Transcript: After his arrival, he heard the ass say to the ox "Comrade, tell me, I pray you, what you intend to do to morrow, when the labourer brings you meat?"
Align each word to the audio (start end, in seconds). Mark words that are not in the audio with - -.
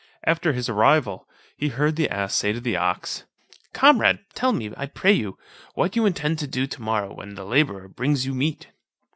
After 0.23 0.51
his 0.53 0.67
arrival, 0.67 1.27
he 1.55 1.67
heard 1.67 1.95
the 1.95 2.09
ass 2.09 2.33
say 2.33 2.51
to 2.53 2.59
the 2.59 2.75
ox 2.75 3.25
"Comrade, 3.71 4.17
tell 4.33 4.51
me, 4.51 4.71
I 4.75 4.87
pray 4.87 5.11
you, 5.11 5.37
what 5.75 5.95
you 5.95 6.07
intend 6.07 6.39
to 6.39 6.47
do 6.47 6.65
to 6.65 6.81
morrow, 6.81 7.13
when 7.13 7.35
the 7.35 7.45
labourer 7.45 7.87
brings 7.87 8.25
you 8.25 8.33
meat?" 8.33 8.69